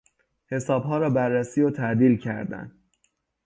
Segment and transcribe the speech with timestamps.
[0.51, 2.71] حسابها را بررسی و تعدیل کردن